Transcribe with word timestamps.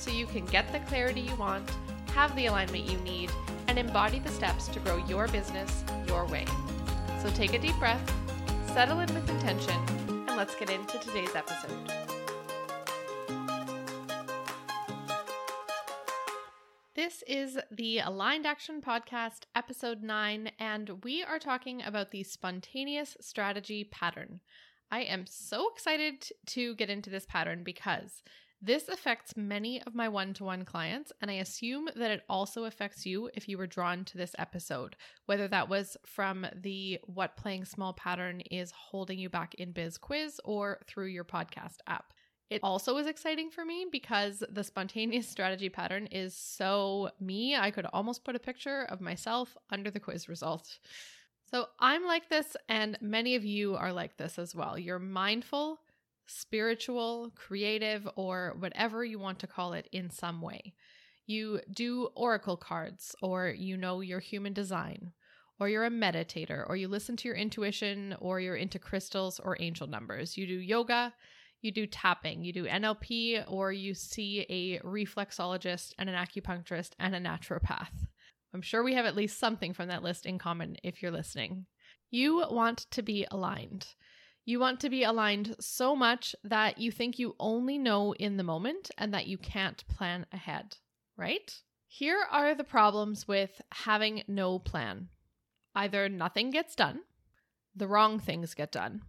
so 0.00 0.10
you 0.10 0.24
can 0.24 0.46
get 0.46 0.72
the 0.72 0.80
clarity 0.80 1.20
you 1.20 1.36
want, 1.36 1.70
have 2.14 2.34
the 2.34 2.46
alignment 2.46 2.90
you 2.90 2.96
need, 3.00 3.30
and 3.68 3.78
embody 3.78 4.18
the 4.18 4.30
steps 4.30 4.66
to 4.68 4.80
grow 4.80 4.96
your 5.06 5.28
business 5.28 5.84
your 6.08 6.26
way. 6.26 6.46
So 7.22 7.28
take 7.28 7.52
a 7.52 7.58
deep 7.58 7.76
breath, 7.78 8.00
settle 8.72 9.00
in 9.00 9.14
with 9.14 9.28
intention, 9.28 9.78
and 10.08 10.36
let's 10.38 10.54
get 10.54 10.70
into 10.70 10.98
today's 11.00 11.34
episode. 11.34 11.92
This 16.94 17.22
is 17.26 17.58
the 17.70 17.98
Aligned 17.98 18.46
Action 18.46 18.80
Podcast, 18.80 19.44
episode 19.54 20.02
9, 20.02 20.50
and 20.58 21.04
we 21.04 21.22
are 21.22 21.38
talking 21.38 21.82
about 21.82 22.10
the 22.10 22.22
spontaneous 22.22 23.18
strategy 23.20 23.84
pattern. 23.84 24.40
I 24.90 25.00
am 25.02 25.26
so 25.26 25.68
excited 25.70 26.26
to 26.46 26.74
get 26.74 26.88
into 26.88 27.10
this 27.10 27.26
pattern 27.26 27.62
because 27.62 28.22
this 28.62 28.88
affects 28.88 29.36
many 29.36 29.82
of 29.84 29.94
my 29.94 30.08
one 30.08 30.34
to 30.34 30.44
one 30.44 30.66
clients, 30.66 31.12
and 31.22 31.30
I 31.30 31.34
assume 31.34 31.88
that 31.96 32.10
it 32.10 32.24
also 32.28 32.64
affects 32.64 33.06
you 33.06 33.30
if 33.34 33.48
you 33.48 33.56
were 33.56 33.66
drawn 33.66 34.04
to 34.04 34.18
this 34.18 34.34
episode, 34.38 34.96
whether 35.24 35.48
that 35.48 35.70
was 35.70 35.96
from 36.04 36.46
the 36.54 36.98
What 37.04 37.38
Playing 37.38 37.64
Small 37.64 37.94
pattern 37.94 38.42
is 38.50 38.70
holding 38.70 39.18
you 39.18 39.30
back 39.30 39.54
in 39.54 39.72
biz 39.72 39.96
quiz 39.96 40.38
or 40.44 40.80
through 40.86 41.06
your 41.06 41.24
podcast 41.24 41.76
app. 41.86 42.12
It 42.50 42.60
also 42.62 42.98
is 42.98 43.06
exciting 43.06 43.50
for 43.50 43.64
me 43.64 43.86
because 43.90 44.42
the 44.50 44.64
spontaneous 44.64 45.28
strategy 45.30 45.70
pattern 45.70 46.06
is 46.08 46.36
so 46.36 47.10
me. 47.18 47.56
I 47.56 47.70
could 47.70 47.86
almost 47.94 48.24
put 48.24 48.36
a 48.36 48.40
picture 48.40 48.82
of 48.90 49.00
myself 49.00 49.56
under 49.70 49.90
the 49.90 50.00
quiz 50.00 50.28
result. 50.28 50.78
So 51.50 51.66
I'm 51.80 52.04
like 52.04 52.28
this, 52.28 52.56
and 52.68 52.98
many 53.00 53.36
of 53.36 53.44
you 53.44 53.74
are 53.76 53.92
like 53.92 54.18
this 54.18 54.38
as 54.38 54.54
well. 54.54 54.78
You're 54.78 54.98
mindful 54.98 55.80
spiritual, 56.30 57.32
creative, 57.34 58.08
or 58.16 58.54
whatever 58.58 59.04
you 59.04 59.18
want 59.18 59.38
to 59.40 59.46
call 59.46 59.72
it 59.72 59.88
in 59.92 60.10
some 60.10 60.40
way. 60.40 60.74
You 61.26 61.60
do 61.72 62.08
oracle 62.14 62.56
cards, 62.56 63.14
or 63.22 63.48
you 63.48 63.76
know 63.76 64.00
your 64.00 64.20
human 64.20 64.52
design, 64.52 65.12
or 65.58 65.68
you're 65.68 65.84
a 65.84 65.90
meditator, 65.90 66.64
or 66.68 66.76
you 66.76 66.88
listen 66.88 67.16
to 67.18 67.28
your 67.28 67.36
intuition, 67.36 68.16
or 68.20 68.40
you're 68.40 68.56
into 68.56 68.78
crystals 68.78 69.40
or 69.40 69.56
angel 69.60 69.86
numbers. 69.86 70.36
You 70.36 70.46
do 70.46 70.54
yoga, 70.54 71.12
you 71.62 71.72
do 71.72 71.86
tapping, 71.86 72.42
you 72.42 72.52
do 72.52 72.66
NLP, 72.66 73.44
or 73.48 73.72
you 73.72 73.94
see 73.94 74.46
a 74.48 74.78
reflexologist 74.80 75.92
and 75.98 76.08
an 76.08 76.16
acupuncturist 76.16 76.90
and 76.98 77.14
a 77.14 77.20
naturopath. 77.20 78.06
I'm 78.54 78.62
sure 78.62 78.82
we 78.82 78.94
have 78.94 79.06
at 79.06 79.16
least 79.16 79.38
something 79.38 79.72
from 79.72 79.88
that 79.88 80.02
list 80.02 80.26
in 80.26 80.38
common 80.38 80.76
if 80.82 81.02
you're 81.02 81.12
listening. 81.12 81.66
You 82.10 82.44
want 82.50 82.86
to 82.90 83.02
be 83.02 83.26
aligned. 83.30 83.86
You 84.50 84.58
want 84.58 84.80
to 84.80 84.90
be 84.90 85.04
aligned 85.04 85.54
so 85.60 85.94
much 85.94 86.34
that 86.42 86.78
you 86.78 86.90
think 86.90 87.20
you 87.20 87.36
only 87.38 87.78
know 87.78 88.16
in 88.16 88.36
the 88.36 88.42
moment 88.42 88.90
and 88.98 89.14
that 89.14 89.28
you 89.28 89.38
can't 89.38 89.86
plan 89.86 90.26
ahead, 90.32 90.76
right? 91.16 91.54
Here 91.86 92.26
are 92.28 92.52
the 92.56 92.64
problems 92.64 93.28
with 93.28 93.62
having 93.70 94.24
no 94.26 94.58
plan 94.58 95.08
either 95.76 96.08
nothing 96.08 96.50
gets 96.50 96.74
done, 96.74 97.02
the 97.76 97.86
wrong 97.86 98.18
things 98.18 98.54
get 98.54 98.72
done, 98.72 99.02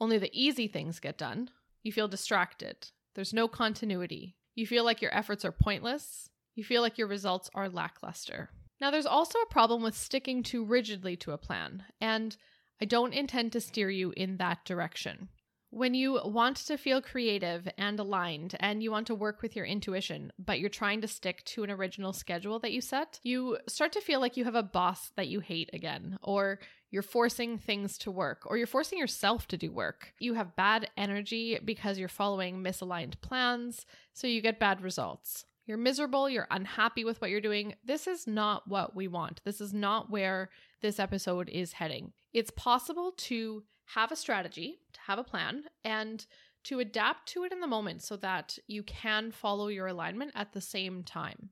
only 0.00 0.18
the 0.18 0.30
easy 0.32 0.68
things 0.68 1.00
get 1.00 1.18
done, 1.18 1.50
you 1.82 1.90
feel 1.90 2.06
distracted, 2.06 2.86
there's 3.16 3.34
no 3.34 3.48
continuity, 3.48 4.36
you 4.54 4.68
feel 4.68 4.84
like 4.84 5.02
your 5.02 5.12
efforts 5.12 5.44
are 5.44 5.50
pointless, 5.50 6.30
you 6.54 6.62
feel 6.62 6.80
like 6.80 6.96
your 6.96 7.08
results 7.08 7.50
are 7.56 7.68
lackluster. 7.68 8.50
Now, 8.80 8.92
there's 8.92 9.04
also 9.04 9.40
a 9.40 9.52
problem 9.52 9.82
with 9.82 9.96
sticking 9.96 10.44
too 10.44 10.64
rigidly 10.64 11.16
to 11.16 11.32
a 11.32 11.38
plan, 11.38 11.82
and 12.00 12.36
I 12.80 12.84
don't 12.84 13.14
intend 13.14 13.52
to 13.52 13.60
steer 13.60 13.90
you 13.90 14.12
in 14.16 14.36
that 14.36 14.64
direction. 14.64 15.28
When 15.70 15.94
you 15.94 16.20
want 16.24 16.56
to 16.58 16.78
feel 16.78 17.02
creative 17.02 17.68
and 17.76 17.98
aligned 17.98 18.54
and 18.60 18.82
you 18.82 18.90
want 18.90 19.08
to 19.08 19.14
work 19.14 19.42
with 19.42 19.56
your 19.56 19.66
intuition, 19.66 20.32
but 20.38 20.60
you're 20.60 20.68
trying 20.68 21.00
to 21.00 21.08
stick 21.08 21.44
to 21.46 21.64
an 21.64 21.70
original 21.70 22.12
schedule 22.12 22.58
that 22.60 22.72
you 22.72 22.80
set, 22.80 23.18
you 23.22 23.58
start 23.68 23.92
to 23.92 24.00
feel 24.00 24.20
like 24.20 24.36
you 24.36 24.44
have 24.44 24.54
a 24.54 24.62
boss 24.62 25.10
that 25.16 25.28
you 25.28 25.40
hate 25.40 25.70
again, 25.72 26.18
or 26.22 26.60
you're 26.90 27.02
forcing 27.02 27.58
things 27.58 27.98
to 27.98 28.10
work, 28.10 28.44
or 28.46 28.56
you're 28.56 28.66
forcing 28.66 28.98
yourself 28.98 29.48
to 29.48 29.56
do 29.56 29.72
work. 29.72 30.14
You 30.18 30.34
have 30.34 30.56
bad 30.56 30.88
energy 30.96 31.58
because 31.62 31.98
you're 31.98 32.08
following 32.08 32.62
misaligned 32.62 33.20
plans, 33.20 33.84
so 34.14 34.26
you 34.26 34.40
get 34.40 34.60
bad 34.60 34.80
results. 34.80 35.44
You're 35.66 35.78
miserable, 35.78 36.30
you're 36.30 36.46
unhappy 36.50 37.04
with 37.04 37.20
what 37.20 37.30
you're 37.30 37.40
doing. 37.40 37.74
This 37.84 38.06
is 38.06 38.26
not 38.26 38.68
what 38.68 38.94
we 38.94 39.08
want. 39.08 39.40
This 39.44 39.60
is 39.60 39.74
not 39.74 40.10
where 40.10 40.48
this 40.80 41.00
episode 41.00 41.48
is 41.48 41.72
heading. 41.72 42.12
It's 42.36 42.50
possible 42.50 43.14
to 43.16 43.62
have 43.94 44.12
a 44.12 44.16
strategy, 44.16 44.80
to 44.92 45.00
have 45.06 45.18
a 45.18 45.24
plan, 45.24 45.64
and 45.82 46.26
to 46.64 46.80
adapt 46.80 47.26
to 47.30 47.44
it 47.44 47.52
in 47.52 47.60
the 47.60 47.66
moment 47.66 48.02
so 48.02 48.14
that 48.18 48.58
you 48.66 48.82
can 48.82 49.32
follow 49.32 49.68
your 49.68 49.86
alignment 49.86 50.32
at 50.34 50.52
the 50.52 50.60
same 50.60 51.02
time. 51.02 51.48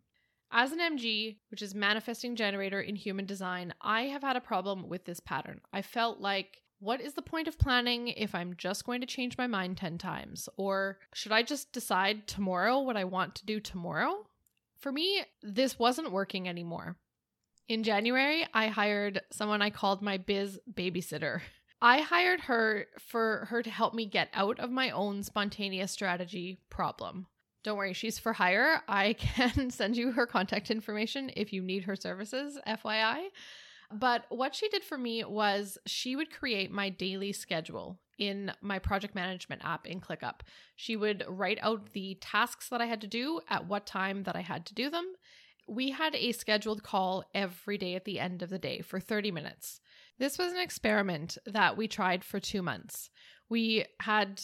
As 0.53 0.73
an 0.73 0.81
MG, 0.81 1.39
which 1.51 1.63
is 1.63 1.75
manifesting 1.75 2.37
generator 2.37 2.83
in 2.83 2.97
human 2.97 3.25
design, 3.25 3.73
I 3.81 4.03
have 4.03 4.21
had 4.21 4.37
a 4.37 4.43
problem 4.43 4.91
with 4.91 5.07
this 5.07 5.21
pattern. 5.21 5.63
I 5.73 5.81
felt 5.81 6.21
like 6.21 6.61
what 6.81 7.01
is 7.01 7.15
the 7.15 7.23
point 7.23 7.49
of 7.49 7.59
planning 7.59 8.09
if 8.09 8.35
I'm 8.35 8.55
just 8.59 8.85
going 8.85 9.01
to 9.01 9.07
change 9.07 9.39
my 9.39 9.47
mind 9.47 9.79
10 9.79 9.97
times? 9.97 10.51
Or 10.59 10.99
should 11.15 11.33
I 11.33 11.45
just 11.45 11.73
decide 11.73 12.29
tomorrow 12.29 12.81
what 12.81 12.99
I 12.99 13.05
want 13.05 13.37
to 13.37 13.47
do 13.47 13.59
tomorrow? 13.59 14.27
For 14.77 14.93
me, 14.93 15.23
this 15.43 15.79
wasn't 15.79 16.13
working 16.13 16.47
anymore. 16.47 16.99
In 17.67 17.83
January, 17.83 18.47
I 18.53 18.67
hired 18.67 19.23
someone 19.33 19.63
I 19.63 19.71
called 19.71 20.03
my 20.03 20.19
biz 20.19 20.61
babysitter. 20.73 21.41
I 21.83 22.01
hired 22.01 22.41
her 22.41 22.87
for 22.99 23.47
her 23.51 23.63
to 23.63 23.71
help 23.71 23.95
me 23.95 24.07
get 24.07 24.29
out 24.33 24.59
of 24.59 24.71
my 24.71 24.91
own 24.91 25.23
spontaneous 25.23 25.93
strategy 25.93 26.61
problem. 26.71 27.27
Don't 27.63 27.79
worry, 27.79 27.95
she's 27.95 28.19
for 28.19 28.35
hire. 28.35 28.83
I 28.89 29.15
can 29.15 29.71
send 29.71 29.97
you 29.97 30.13
her 30.13 30.27
contact 30.27 30.71
information 30.71 31.31
if 31.37 31.53
you 31.53 31.63
need 31.63 31.85
her 31.85 31.97
services, 31.97 32.59
FYI. 32.67 33.29
But 33.91 34.25
what 34.29 34.55
she 34.55 34.69
did 34.69 34.85
for 34.85 34.99
me 34.99 35.25
was 35.25 35.79
she 35.87 36.17
would 36.17 36.31
create 36.31 36.71
my 36.71 36.91
daily 36.91 37.33
schedule 37.33 37.99
in 38.19 38.53
my 38.61 38.79
project 38.79 39.15
management 39.15 39.63
app 39.65 39.87
in 39.87 40.01
ClickUp. 40.01 40.41
She 40.77 40.97
would 40.97 41.25
write 41.29 41.59
out 41.63 41.93
the 41.93 42.17
tasks 42.21 42.69
that 42.69 42.81
I 42.81 42.87
had 42.87 43.01
to 43.01 43.07
do 43.07 43.41
at 43.49 43.67
what 43.67 43.87
time 43.87 44.23
that 44.25 44.37
I 44.37 44.41
had 44.41 44.67
to 44.67 44.75
do 44.75 44.91
them. 44.91 45.15
We 45.67 45.91
had 45.91 46.15
a 46.15 46.33
scheduled 46.33 46.83
call 46.83 47.25
every 47.35 47.79
day 47.79 47.95
at 47.95 48.05
the 48.05 48.21
end 48.21 48.43
of 48.43 48.51
the 48.51 48.59
day 48.59 48.81
for 48.81 49.01
30 49.01 49.31
minutes. 49.31 49.81
This 50.19 50.39
was 50.39 50.53
an 50.53 50.61
experiment 50.61 51.39
that 51.47 51.77
we 51.77 51.89
tried 51.89 52.23
for 52.25 52.39
two 52.39 52.63
months. 52.63 53.11
We 53.49 53.87
had, 54.01 54.43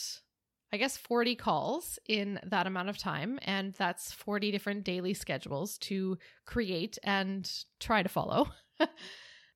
I 0.72 0.76
guess, 0.76 0.96
40 0.96 1.36
calls 1.36 1.98
in 2.08 2.40
that 2.44 2.66
amount 2.66 2.88
of 2.88 2.98
time, 2.98 3.38
and 3.42 3.74
that's 3.74 4.12
40 4.12 4.50
different 4.50 4.84
daily 4.84 5.14
schedules 5.14 5.78
to 5.78 6.18
create 6.46 6.98
and 7.02 7.50
try 7.78 8.02
to 8.02 8.08
follow. 8.08 8.48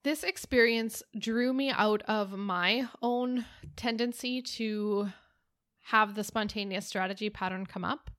This 0.05 0.23
experience 0.23 1.03
drew 1.19 1.55
me 1.55 1.71
out 1.71 2.03
of 2.03 2.33
my 2.33 2.87
own 3.01 3.47
tendency 3.75 4.43
to 4.43 5.09
have 5.85 6.15
the 6.15 6.23
spontaneous 6.23 6.87
strategy 6.87 7.31
pattern 7.31 7.65
come 7.65 7.87
up 7.87 8.11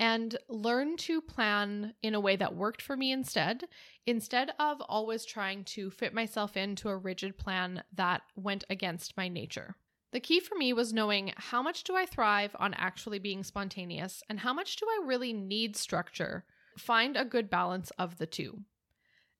and 0.00 0.38
learn 0.48 0.96
to 0.96 1.20
plan 1.20 1.92
in 2.02 2.14
a 2.14 2.20
way 2.20 2.34
that 2.34 2.56
worked 2.56 2.80
for 2.80 2.96
me 2.96 3.12
instead, 3.12 3.64
instead 4.06 4.50
of 4.58 4.80
always 4.88 5.26
trying 5.26 5.62
to 5.62 5.90
fit 5.90 6.14
myself 6.14 6.56
into 6.56 6.88
a 6.88 6.96
rigid 6.96 7.36
plan 7.36 7.82
that 7.94 8.22
went 8.34 8.64
against 8.70 9.14
my 9.18 9.28
nature. 9.28 9.76
The 10.12 10.20
key 10.20 10.40
for 10.40 10.56
me 10.56 10.72
was 10.72 10.94
knowing 10.94 11.34
how 11.36 11.62
much 11.62 11.84
do 11.84 11.94
I 11.94 12.06
thrive 12.06 12.56
on 12.58 12.72
actually 12.74 13.18
being 13.18 13.44
spontaneous 13.44 14.22
and 14.28 14.40
how 14.40 14.54
much 14.54 14.76
do 14.76 14.86
I 14.86 15.06
really 15.06 15.34
need 15.34 15.76
structure. 15.76 16.44
Find 16.78 17.16
a 17.16 17.24
good 17.24 17.50
balance 17.50 17.90
of 17.98 18.16
the 18.16 18.26
two. 18.26 18.62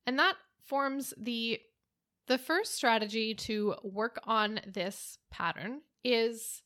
And 0.06 0.18
that 0.18 0.36
forms 0.62 1.14
the 1.16 1.60
the 2.26 2.38
first 2.38 2.76
strategy 2.76 3.34
to 3.34 3.74
work 3.82 4.20
on 4.24 4.60
this 4.64 5.18
pattern 5.32 5.80
is 6.04 6.62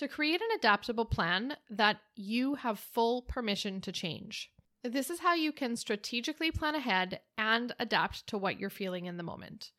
to 0.00 0.08
create 0.08 0.40
an 0.40 0.48
adaptable 0.56 1.04
plan 1.04 1.54
that 1.68 1.98
you 2.16 2.54
have 2.54 2.78
full 2.78 3.20
permission 3.20 3.82
to 3.82 3.92
change. 3.92 4.50
This 4.82 5.10
is 5.10 5.20
how 5.20 5.34
you 5.34 5.52
can 5.52 5.76
strategically 5.76 6.50
plan 6.50 6.74
ahead 6.74 7.20
and 7.36 7.74
adapt 7.78 8.26
to 8.28 8.38
what 8.38 8.58
you're 8.58 8.70
feeling 8.70 9.04
in 9.04 9.18
the 9.18 9.22
moment. 9.22 9.72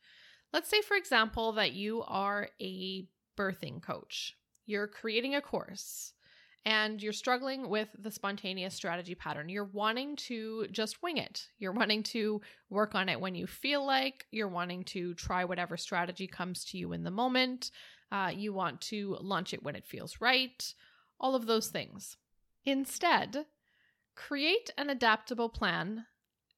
Let's 0.54 0.70
say, 0.70 0.82
for 0.82 0.96
example, 0.96 1.54
that 1.54 1.72
you 1.72 2.04
are 2.04 2.50
a 2.62 3.08
birthing 3.36 3.82
coach. 3.82 4.38
You're 4.68 4.86
creating 4.86 5.34
a 5.34 5.42
course 5.42 6.14
and 6.66 7.02
you're 7.02 7.14
struggling 7.14 7.68
with 7.68 7.90
the 7.98 8.12
spontaneous 8.12 8.76
strategy 8.76 9.16
pattern. 9.16 9.50
You're 9.50 9.66
wanting 9.66 10.18
to 10.18 10.68
just 10.72 11.02
wing 11.02 11.18
it. 11.18 11.48
You're 11.58 11.72
wanting 11.72 12.04
to 12.04 12.42
work 12.70 12.94
on 12.94 13.10
it 13.10 13.20
when 13.20 13.34
you 13.34 13.48
feel 13.48 13.84
like. 13.84 14.28
You're 14.30 14.48
wanting 14.48 14.84
to 14.84 15.16
try 15.16 15.46
whatever 15.46 15.78
strategy 15.78 16.28
comes 16.28 16.64
to 16.66 16.78
you 16.78 16.94
in 16.94 17.04
the 17.04 17.10
moment. 17.10 17.72
Uh, 18.12 18.32
you 18.36 18.54
want 18.54 18.82
to 18.82 19.18
launch 19.22 19.54
it 19.54 19.64
when 19.64 19.76
it 19.76 19.86
feels 19.86 20.20
right. 20.20 20.74
All 21.20 21.36
of 21.36 21.46
those 21.46 21.68
things. 21.68 22.18
Instead, 22.66 23.46
create 24.16 24.70
an 24.78 24.90
adaptable 24.90 25.50
plan 25.50 26.06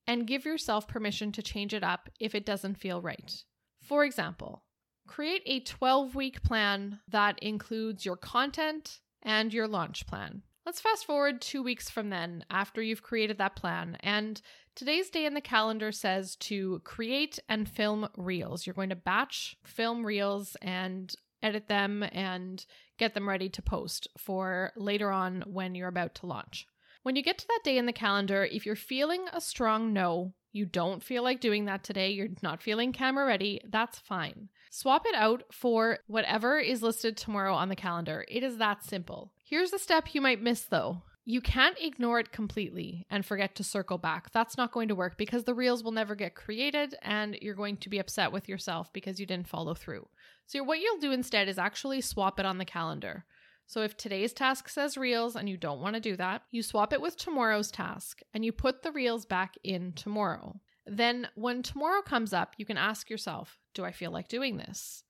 and 0.07 0.27
give 0.27 0.45
yourself 0.45 0.88
permission 0.88 1.31
to 1.31 1.41
change 1.41 1.73
it 1.73 1.83
up 1.83 2.09
if 2.19 2.35
it 2.35 2.45
doesn't 2.45 2.79
feel 2.79 3.01
right. 3.01 3.44
For 3.81 4.03
example, 4.03 4.63
create 5.07 5.44
a 5.45 5.59
12 5.59 6.15
week 6.15 6.44
plan 6.44 7.00
that 7.07 7.39
includes 7.39 8.06
your 8.06 8.17
content 8.17 8.99
and 9.21 9.53
your 9.53 9.67
launch 9.67 10.07
plan. 10.07 10.44
Let's 10.65 10.81
fast 10.81 11.06
forward 11.06 11.41
two 11.41 11.61
weeks 11.61 11.89
from 11.89 12.09
then 12.09 12.45
after 12.49 12.81
you've 12.81 13.03
created 13.03 13.38
that 13.38 13.56
plan. 13.56 13.97
And 13.99 14.41
today's 14.75 15.09
day 15.09 15.25
in 15.25 15.33
the 15.33 15.41
calendar 15.41 15.91
says 15.91 16.38
to 16.38 16.79
create 16.85 17.38
and 17.49 17.67
film 17.67 18.07
reels. 18.15 18.65
You're 18.65 18.73
going 18.73 18.89
to 18.89 18.95
batch 18.95 19.57
film 19.65 20.06
reels 20.06 20.56
and 20.61 21.13
edit 21.44 21.68
them 21.68 22.04
and 22.12 22.66
get 22.98 23.13
them 23.13 23.30
ready 23.30 23.50
to 23.50 23.62
post 23.62 24.07
for 24.18 24.72
later 24.75 25.12
on 25.12 25.44
when 25.45 25.75
you're 25.75 25.88
about 25.88 26.16
to 26.16 26.25
launch. 26.25 26.66
When 27.04 27.16
you 27.18 27.22
get 27.22 27.38
to 27.38 27.48
that 27.48 27.62
day 27.63 27.78
in 27.78 27.86
the 27.86 27.94
calendar, 27.94 28.45
if 28.45 28.66
you're 28.66 28.78
feeling 28.78 29.25
a 29.34 29.42
strong 29.42 29.92
no, 29.92 30.34
you 30.54 30.66
don't 30.66 31.04
feel 31.04 31.22
like 31.22 31.42
doing 31.42 31.66
that 31.66 31.84
today, 31.84 32.12
you're 32.12 32.30
not 32.42 32.62
feeling 32.62 32.94
camera 32.94 33.25
ready, 33.25 33.60
that's 33.69 34.00
fine. 34.00 34.48
Swap 34.69 35.06
it 35.06 35.13
out 35.13 35.44
for 35.51 36.00
whatever 36.07 36.57
is 36.60 36.81
listed 36.81 37.18
tomorrow 37.18 37.54
on 37.54 37.69
the 37.69 37.75
calendar. 37.75 38.25
It 38.30 38.42
is 38.42 38.57
that 38.57 38.84
simple. 38.84 39.34
Here's 39.44 39.74
a 39.74 39.80
step 39.80 40.16
you 40.16 40.22
might 40.22 40.42
miss 40.42 40.63
though. 40.63 41.04
You 41.25 41.42
can't 41.42 41.78
ignore 41.80 42.19
it 42.19 42.31
completely 42.31 43.06
and 43.10 43.25
forget 43.25 43.56
to 43.56 43.63
circle 43.63 43.98
back. 43.98 44.31
That's 44.31 44.57
not 44.57 44.74
going 44.74 44.90
to 44.90 44.95
work 44.95 45.18
because 45.18 45.45
the 45.45 45.54
reels 45.54 45.84
will 45.84 45.92
never 45.92 46.16
get 46.16 46.36
created 46.36 46.95
and 47.01 47.38
you're 47.42 47.56
going 47.56 47.78
to 47.78 47.90
be 47.90 48.00
upset 48.00 48.31
with 48.31 48.50
yourself 48.50 48.92
because 48.92 49.19
you 49.19 49.25
didn't 49.25 49.48
follow 49.48 49.74
through. 49.74 50.07
So, 50.45 50.63
what 50.63 50.80
you'll 50.80 51.00
do 51.00 51.12
instead 51.12 51.48
is 51.48 51.57
actually 51.57 52.01
swap 52.01 52.40
it 52.40 52.45
on 52.45 52.57
the 52.57 52.66
calendar. 52.66 53.25
So 53.66 53.81
if 53.81 53.98
today's 53.98 54.34
task 54.34 54.69
says 54.69 54.98
reels 54.98 55.36
and 55.36 55.50
you 55.50 55.57
don't 55.57 55.81
want 55.81 55.95
to 55.95 56.01
do 56.01 56.16
that, 56.18 56.44
you 56.51 56.62
swap 56.62 56.94
it 56.94 57.01
with 57.01 57.18
tomorrow's 57.18 57.72
task 57.72 58.22
and 58.34 58.44
you 58.44 58.51
put 58.51 58.84
the 58.84 58.92
reels 58.92 59.25
back 59.25 59.56
in 59.63 59.94
tomorrow. 59.94 60.60
Then 60.86 61.30
when 61.36 61.63
tomorrow 61.63 62.01
comes 62.01 62.34
up, 62.34 62.56
you 62.57 62.66
can 62.66 62.78
ask 62.78 63.10
yourself, 63.10 63.57
do 63.74 63.86
I 63.86 63.92
feel 63.92 64.12
like 64.12 64.28
doing 64.28 64.57
this? 64.57 65.04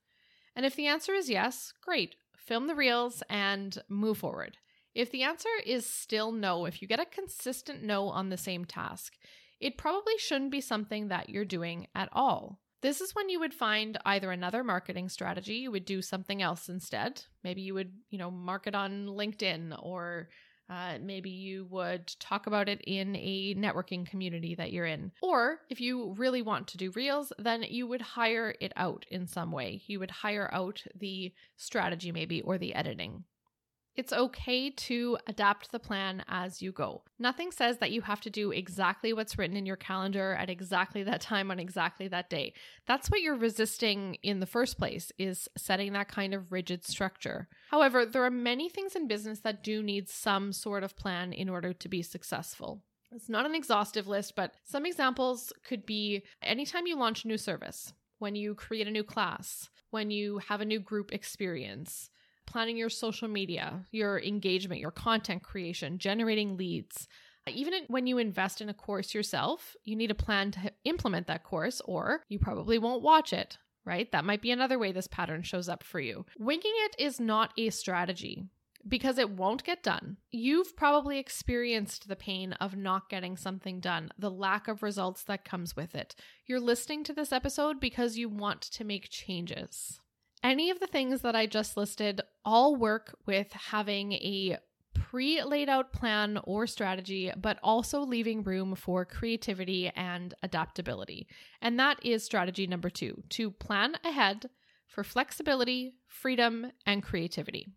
And 0.56 0.66
if 0.66 0.76
the 0.76 0.88
answer 0.88 1.14
is 1.14 1.30
yes, 1.30 1.74
great. 1.82 2.16
Film 2.38 2.68
the 2.68 2.76
reels 2.76 3.24
and 3.30 3.78
move 3.90 4.20
forward. 4.20 4.58
If 4.94 5.10
the 5.10 5.24
answer 5.24 5.50
is 5.66 5.88
still 5.88 6.32
no, 6.32 6.66
if 6.66 6.82
you 6.82 6.88
get 6.88 7.00
a 7.00 7.06
consistent 7.06 7.82
no 7.82 8.10
on 8.10 8.30
the 8.30 8.38
same 8.38 8.66
task, 8.66 9.14
it 9.60 9.78
probably 9.78 10.18
shouldn't 10.20 10.52
be 10.52 10.62
something 10.62 11.08
that 11.08 11.30
you're 11.30 11.46
doing 11.46 11.88
at 11.96 12.10
all. 12.12 12.60
This 12.84 13.00
is 13.00 13.16
when 13.16 13.30
you 13.30 13.40
would 13.40 13.54
find 13.54 13.98
either 14.06 14.30
another 14.30 14.62
marketing 14.62 15.08
strategy, 15.08 15.54
you 15.54 15.72
would 15.72 15.86
do 15.86 16.02
something 16.02 16.42
else 16.42 16.68
instead. 16.68 17.24
Maybe 17.42 17.62
you 17.62 17.74
would, 17.76 17.94
you 18.10 18.18
know, 18.18 18.30
market 18.30 18.76
on 18.76 19.08
LinkedIn 19.08 19.74
or 19.82 20.28
uh, 20.70 20.98
maybe 21.02 21.30
you 21.30 21.66
would 21.70 22.14
talk 22.20 22.46
about 22.46 22.68
it 22.68 22.82
in 22.86 23.16
a 23.16 23.56
networking 23.56 24.06
community 24.06 24.54
that 24.56 24.74
you're 24.74 24.86
in. 24.86 25.14
Or 25.22 25.60
if 25.70 25.80
you 25.80 26.14
really 26.18 26.42
want 26.42 26.68
to 26.68 26.78
do 26.78 26.92
reels, 26.92 27.32
then 27.40 27.64
you 27.64 27.88
would 27.88 28.02
hire 28.02 28.54
it 28.60 28.74
out 28.76 29.06
in 29.10 29.28
some 29.28 29.54
way. 29.54 29.82
You 29.88 30.02
would 30.02 30.12
hire 30.12 30.50
out 30.54 30.84
the 30.94 31.34
strategy, 31.56 32.12
maybe, 32.12 32.42
or 32.42 32.58
the 32.58 32.76
editing. 32.76 33.24
It's 33.95 34.12
okay 34.12 34.72
to 34.72 35.18
adapt 35.28 35.72
the 35.72 35.80
plan 35.80 36.24
as 36.28 36.62
you 36.62 36.72
go. 36.72 37.04
Nothing 37.19 37.51
says 37.51 37.78
that 37.78 37.92
you 37.92 38.01
have 38.01 38.22
to 38.22 38.30
do 38.31 38.51
exactly 38.51 39.13
what's 39.13 39.38
written 39.38 39.56
in 39.56 39.68
your 39.68 39.75
calendar 39.75 40.34
at 40.34 40.50
exactly 40.50 41.04
that 41.04 41.22
time 41.22 41.51
on 41.51 41.60
exactly 41.60 42.07
that 42.07 42.30
day. 42.30 42.54
That's 42.88 43.12
what 43.12 43.22
you're 43.22 43.38
resisting 43.38 44.16
in 44.24 44.40
the 44.40 44.48
first 44.48 44.80
place 44.80 45.12
is 45.19 45.48
setting 45.57 45.94
that 45.94 46.07
kind 46.07 46.34
of 46.34 46.51
rigid 46.51 46.84
structure. 46.86 47.48
However, 47.69 48.04
there 48.04 48.24
are 48.24 48.31
many 48.31 48.68
things 48.68 48.95
in 48.95 49.07
business 49.07 49.42
that 49.42 49.63
do 49.63 49.84
need 49.84 50.10
some 50.10 50.54
sort 50.54 50.84
of 50.84 50.98
plan 50.98 51.31
in 51.31 51.48
order 51.48 51.72
to 51.72 51.89
be 51.89 52.01
successful. 52.01 52.81
It's 53.12 53.30
not 53.30 53.46
an 53.46 53.54
exhaustive 53.54 54.07
list, 54.07 54.36
but 54.36 54.54
some 54.63 54.88
examples 54.88 55.54
could 55.63 55.86
be 55.86 56.24
anytime 56.42 56.88
you 56.88 56.98
launch 56.98 57.25
a 57.25 57.28
new 57.28 57.38
service, 57.38 57.94
when 58.18 58.36
you 58.36 58.56
create 58.56 58.88
a 58.88 58.92
new 58.92 59.04
class, 59.04 59.69
when 59.92 60.10
you 60.10 60.39
have 60.50 60.62
a 60.62 60.66
new 60.66 60.80
group 60.80 61.13
experience, 61.13 62.10
planning 62.45 62.78
your 62.78 62.90
social 62.90 63.28
media, 63.28 63.86
your 63.92 64.19
engagement, 64.19 64.81
your 64.81 64.92
content 64.92 65.44
creation, 65.44 65.98
generating 65.98 66.57
leads. 66.57 67.07
Even 67.48 67.74
when 67.88 68.07
you 68.07 68.18
invest 68.18 68.62
in 68.62 68.69
a 68.69 68.74
course 68.74 69.13
yourself, 69.13 69.75
you 69.84 69.95
need 69.95 70.12
a 70.12 70.16
plan 70.16 70.51
to 70.51 70.72
implement 70.86 71.28
that 71.28 71.44
course, 71.44 71.81
or 71.86 72.24
you 72.30 72.40
probably 72.40 72.78
won't 72.78 73.01
watch 73.01 73.34
it, 73.34 73.57
right? 73.86 74.12
That 74.12 74.25
might 74.25 74.42
be 74.42 74.51
another 74.51 74.80
way 74.80 74.92
this 74.92 75.07
pattern 75.07 75.44
shows 75.44 75.68
up 75.68 75.84
for 75.84 76.00
you. 76.00 76.25
Winging 76.40 76.72
it 76.86 76.95
is 76.98 77.19
not 77.19 77.51
a 77.57 77.69
strategy 77.69 78.46
because 78.88 79.18
it 79.18 79.30
won't 79.30 79.63
get 79.63 79.84
done. 79.84 80.18
You've 80.31 80.75
probably 80.75 81.18
experienced 81.19 82.07
the 82.07 82.16
pain 82.16 82.54
of 82.54 82.75
not 82.75 83.10
getting 83.10 83.38
something 83.38 83.80
done, 83.80 84.12
the 84.18 84.31
lack 84.31 84.68
of 84.68 84.84
results 84.84 85.24
that 85.24 85.46
comes 85.46 85.75
with 85.75 85.96
it. 85.96 86.16
You're 86.46 86.60
listening 86.60 87.04
to 87.06 87.13
this 87.13 87.31
episode 87.31 87.80
because 87.80 88.18
you 88.18 88.30
want 88.30 88.62
to 88.62 88.84
make 88.84 89.10
changes. 89.10 90.00
Any 90.44 90.69
of 90.69 90.81
the 90.81 90.88
things 90.88 91.22
that 91.22 91.36
I 91.36 91.46
just 91.46 91.78
listed 91.78 92.22
all 92.45 92.75
work 92.75 93.18
with 93.25 93.51
having 93.54 94.13
a 94.13 94.57
pre 94.94 95.44
laid 95.44 95.69
out 95.69 95.92
plan 95.92 96.40
or 96.44 96.68
strategy, 96.68 97.31
but 97.38 97.60
also 97.63 98.01
leaving 98.01 98.44
room 98.44 98.75
for 98.75 99.06
creativity 99.06 99.92
and 99.95 100.34
adaptability. 100.44 101.28
And 101.62 101.80
that 101.80 102.04
is 102.04 102.24
strategy 102.24 102.68
number 102.68 102.90
two 102.90 103.24
to 103.30 103.51
plan 103.51 103.98
ahead 104.04 104.50
for 104.88 105.04
flexibility, 105.04 105.95
freedom, 106.07 106.72
and 106.86 107.01
creativity. 107.01 107.68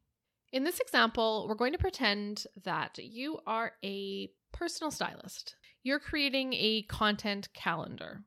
In 0.52 0.64
this 0.64 0.80
example, 0.80 1.46
we're 1.48 1.54
going 1.54 1.72
to 1.72 1.78
pretend 1.78 2.44
that 2.64 2.98
you 2.98 3.38
are 3.46 3.72
a 3.84 4.30
personal 4.52 4.90
stylist. 4.90 5.56
You're 5.82 5.98
creating 5.98 6.52
a 6.54 6.82
content 6.82 7.48
calendar. 7.52 8.22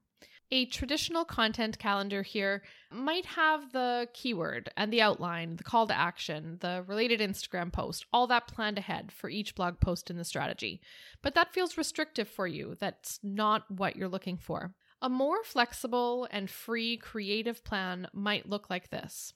A 0.52 0.66
traditional 0.66 1.26
content 1.26 1.78
calendar 1.78 2.24
here 2.24 2.64
might 2.92 3.26
have 3.28 3.72
the 3.72 4.08
keyword 4.14 4.72
and 4.76 4.92
the 4.92 5.02
outline, 5.02 5.58
the 5.58 5.64
call 5.64 5.86
to 5.86 5.96
action, 5.96 6.58
the 6.62 6.84
related 6.88 7.20
Instagram 7.20 7.72
post, 7.72 8.08
all 8.12 8.26
that 8.28 8.48
planned 8.48 8.80
ahead 8.80 9.12
for 9.12 9.30
each 9.30 9.54
blog 9.54 9.80
post 9.80 10.10
in 10.10 10.18
the 10.18 10.24
strategy. 10.24 10.82
But 11.22 11.36
that 11.36 11.54
feels 11.54 11.78
restrictive 11.78 12.28
for 12.28 12.48
you. 12.48 12.76
That's 12.80 13.20
not 13.22 13.70
what 13.70 13.96
you're 13.96 14.10
looking 14.10 14.38
for. 14.38 14.74
A 15.04 15.10
more 15.10 15.44
flexible 15.44 16.28
and 16.32 16.50
free 16.50 16.98
creative 16.98 17.64
plan 17.64 18.08
might 18.12 18.50
look 18.50 18.72
like 18.72 18.90
this. 18.90 19.34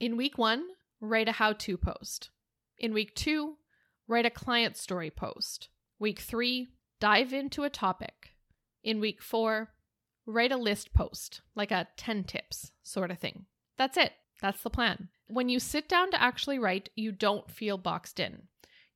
In 0.00 0.18
week 0.18 0.36
one, 0.36 0.66
write 1.00 1.28
a 1.28 1.32
how 1.32 1.54
to 1.54 1.78
post. 1.78 2.28
In 2.78 2.92
week 2.92 3.14
two, 3.14 3.56
write 4.06 4.26
a 4.26 4.30
client 4.30 4.76
story 4.76 5.10
post. 5.10 5.70
Week 5.98 6.20
three, 6.20 6.68
dive 7.00 7.32
into 7.32 7.64
a 7.64 7.70
topic. 7.70 8.34
In 8.84 9.00
week 9.00 9.22
four, 9.22 9.70
write 10.26 10.52
a 10.52 10.56
list 10.56 10.92
post, 10.92 11.40
like 11.54 11.70
a 11.70 11.88
10 11.96 12.24
tips 12.24 12.72
sort 12.82 13.10
of 13.10 13.18
thing. 13.18 13.46
That's 13.78 13.96
it. 13.96 14.12
That's 14.42 14.62
the 14.62 14.70
plan. 14.70 15.08
When 15.28 15.48
you 15.48 15.58
sit 15.58 15.88
down 15.88 16.10
to 16.10 16.22
actually 16.22 16.58
write, 16.58 16.90
you 16.94 17.12
don't 17.12 17.50
feel 17.50 17.78
boxed 17.78 18.20
in. 18.20 18.42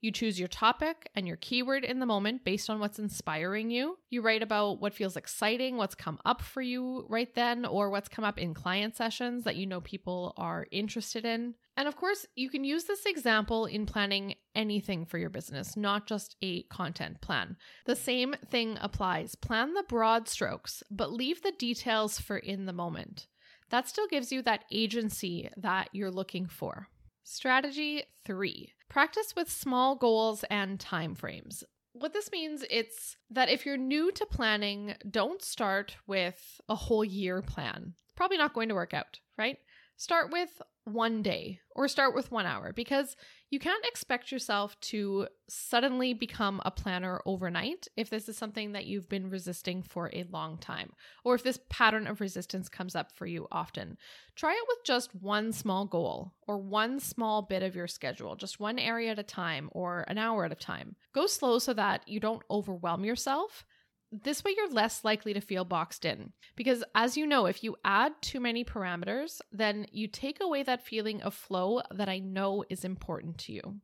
You 0.03 0.11
choose 0.11 0.39
your 0.39 0.49
topic 0.49 1.11
and 1.15 1.29
your 1.29 1.37
keyword 1.37 1.85
in 1.85 2.01
the 2.01 2.07
moment 2.07 2.43
based 2.43 2.71
on 2.71 2.81
what's 2.81 2.99
inspiring 2.99 3.71
you. 3.71 3.99
You 4.09 4.23
write 4.23 4.43
about 4.43 4.81
what 4.81 4.95
feels 4.95 5.17
exciting, 5.17 5.77
what's 5.77 5.95
come 5.95 6.19
up 6.25 6.41
for 6.41 6.63
you 6.63 7.05
right 7.09 7.33
then, 7.35 7.67
or 7.67 7.91
what's 7.91 8.09
come 8.09 8.25
up 8.25 8.39
in 8.39 8.55
client 8.55 8.97
sessions 8.97 9.45
that 9.45 9.57
you 9.57 9.67
know 9.67 9.83
people 9.83 10.33
are 10.39 10.67
interested 10.71 11.27
in. 11.27 11.55
And 11.77 11.87
of 11.87 11.97
course, 11.97 12.27
you 12.35 12.49
can 12.49 12.65
use 12.65 12.85
this 12.85 13.05
example 13.05 13.67
in 13.67 13.85
planning 13.85 14.37
anything 14.55 15.05
for 15.05 15.19
your 15.19 15.31
business, 15.31 15.77
not 15.77 16.07
just 16.07 16.35
a 16.41 16.63
content 16.65 17.21
plan. 17.21 17.57
The 17.85 17.97
same 17.97 18.35
thing 18.51 18.79
applies. 18.81 19.35
Plan 19.35 19.75
the 19.75 19.85
broad 19.87 20.29
strokes, 20.29 20.83
but 20.91 21.13
leave 21.13 21.43
the 21.43 21.53
details 21.53 22.19
for 22.19 22.39
in 22.39 22.65
the 22.65 22.73
moment. 22.73 23.27
That 23.69 23.87
still 23.87 24.07
gives 24.07 24.33
you 24.33 24.41
that 24.43 24.65
agency 24.73 25.51
that 25.59 25.91
you're 25.93 26.11
looking 26.11 26.47
for. 26.47 26.89
Strategy 27.23 28.03
three 28.25 28.73
practice 28.91 29.35
with 29.35 29.51
small 29.51 29.95
goals 29.95 30.45
and 30.51 30.79
timeframes. 30.79 31.63
What 31.93 32.13
this 32.13 32.31
means 32.31 32.65
it's 32.71 33.17
that 33.31 33.49
if 33.49 33.65
you're 33.65 33.79
new 33.79 34.13
to 34.13 34.27
planning, 34.27 34.95
don't 35.09 35.43
start 35.43 35.97
with 36.07 36.61
a 36.69 36.75
whole 36.75 37.05
year 37.05 37.41
plan. 37.41 37.95
Probably 38.17 38.37
not 38.37 38.53
going 38.53 38.69
to 38.69 38.75
work 38.75 38.93
out, 38.93 39.21
right? 39.39 39.57
Start 40.01 40.33
with 40.33 40.63
one 40.85 41.21
day 41.21 41.61
or 41.77 41.87
start 41.87 42.15
with 42.15 42.33
one 42.33 42.47
hour 42.47 42.73
because 42.73 43.17
you 43.51 43.59
can't 43.59 43.85
expect 43.85 44.33
yourself 44.33 44.81
to 44.81 45.29
suddenly 45.47 46.15
become 46.15 46.59
a 46.65 46.71
planner 46.71 47.21
overnight 47.27 47.87
if 47.99 48.09
this 48.09 48.27
is 48.27 48.35
something 48.35 48.73
that 48.73 48.87
you've 48.87 49.11
been 49.11 49.29
resisting 49.29 49.83
for 49.83 50.09
a 50.15 50.25
long 50.31 50.57
time, 50.57 50.91
or 51.23 51.35
if 51.35 51.43
this 51.43 51.61
pattern 51.69 52.07
of 52.07 52.23
resistance 52.23 52.71
comes 52.71 52.97
up 52.97 53.13
for 53.13 53.27
you 53.27 53.47
often. 53.53 53.99
Try 54.37 54.53
it 54.53 54.65
with 54.69 54.79
just 54.87 55.15
one 55.15 55.53
small 55.53 55.85
goal 55.85 56.33
or 56.49 56.57
one 56.57 56.99
small 56.99 57.43
bit 57.43 57.63
of 57.63 57.77
your 57.77 57.87
schedule, 57.87 58.37
just 58.37 58.59
one 58.59 58.79
area 58.79 59.11
at 59.11 59.19
a 59.19 59.23
time 59.23 59.69
or 59.73 60.07
an 60.09 60.17
hour 60.17 60.47
at 60.47 60.53
a 60.53 60.55
time. 60.55 60.97
Go 61.13 61.27
slow 61.27 61.59
so 61.59 61.75
that 61.75 62.09
you 62.09 62.21
don't 62.21 62.43
overwhelm 62.51 63.05
yourself 63.05 63.67
this 64.13 64.43
way, 64.43 64.55
you're 64.57 64.71
less 64.71 65.05
likely 65.05 65.33
to 65.35 65.41
feel 65.41 65.65
boxed 65.65 66.05
in. 66.05 66.33
Because, 66.57 66.83
as 66.95 67.17
you 67.17 67.27
know, 67.27 67.47
if 67.47 67.63
you 67.63 67.77
add 67.85 68.13
too 68.21 68.41
many 68.41 68.65
parameters, 68.65 69.41
then 69.53 69.87
you 69.93 70.09
take 70.09 70.41
away 70.41 70.63
that 70.63 70.85
feeling 70.85 71.23
of 71.23 71.35
flow 71.35 71.81
that 71.91 72.09
I 72.09 72.19
know 72.19 72.65
is 72.69 72.85
important 72.85 73.39
to 73.39 73.53
you. 73.53 73.81